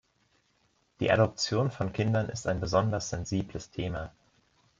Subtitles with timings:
[0.99, 4.11] Die Adoption von Kindern ist ein besonders sensibles Thema.